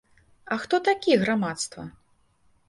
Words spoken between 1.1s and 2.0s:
грамадства?